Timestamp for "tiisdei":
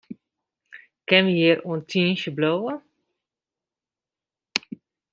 1.89-2.33